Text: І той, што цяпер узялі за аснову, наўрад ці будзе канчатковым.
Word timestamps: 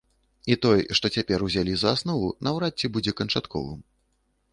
І 0.53 0.55
той, 0.63 0.79
што 0.99 1.11
цяпер 1.17 1.43
узялі 1.47 1.73
за 1.81 1.91
аснову, 1.97 2.31
наўрад 2.47 2.73
ці 2.81 2.91
будзе 2.97 3.15
канчатковым. 3.21 3.77